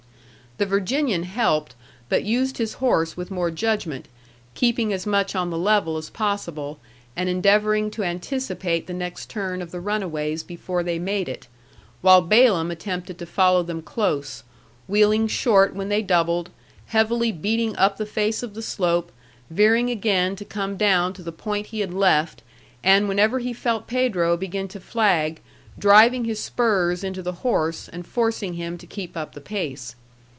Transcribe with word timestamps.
The 0.57 0.65
Virginian 0.67 1.23
helped, 1.23 1.73
but 2.09 2.23
used 2.25 2.57
his 2.59 2.73
horse 2.75 3.15
with 3.17 3.31
more 3.31 3.49
judgment, 3.49 4.07
keeping 4.53 4.91
as 4.93 5.07
much 5.07 5.33
on 5.35 5.49
the 5.49 5.57
level 5.57 5.97
as 5.97 6.09
possible, 6.11 6.77
and 7.15 7.27
endeavoring 7.29 7.89
to 7.91 8.03
anticipate 8.03 8.85
the 8.85 8.93
next 8.93 9.27
turn 9.29 9.61
of 9.63 9.71
the 9.71 9.79
runaways 9.79 10.43
before 10.43 10.83
they 10.83 10.99
made 10.99 11.27
it, 11.29 11.47
while 12.01 12.21
Balaam 12.21 12.69
attempted 12.69 13.17
to 13.17 13.25
follow 13.25 13.63
them 13.63 13.81
close, 13.81 14.43
wheeling 14.89 15.27
short 15.27 15.73
when 15.73 15.87
they 15.89 16.01
doubled, 16.03 16.49
heavily 16.87 17.31
beating 17.31 17.75
up 17.77 17.97
the 17.97 18.05
face 18.05 18.43
of 18.43 18.53
the 18.53 18.61
slope, 18.61 19.11
veering 19.49 19.89
again 19.89 20.35
to 20.35 20.45
come 20.45 20.77
down 20.77 21.11
to 21.13 21.23
the 21.23 21.31
point 21.31 21.67
he 21.67 21.79
had 21.79 21.93
left, 21.93 22.43
and 22.83 23.07
whenever 23.07 23.39
he 23.39 23.51
felt 23.53 23.87
Pedro 23.87 24.37
begin 24.37 24.67
to 24.67 24.79
flag, 24.81 25.39
driving 25.79 26.25
his 26.25 26.39
spurs 26.43 27.03
into 27.05 27.23
the 27.23 27.33
horse 27.39 27.87
and 27.87 28.05
forcing 28.05 28.55
him 28.55 28.77
to 28.77 28.85
keep 28.85 29.17
up 29.17 29.33
the 29.33 29.41
pace. 29.41 29.95